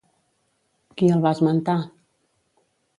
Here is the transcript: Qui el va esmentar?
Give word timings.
Qui 1.03 1.11
el 1.17 1.23
va 1.27 1.35
esmentar? 1.39 1.79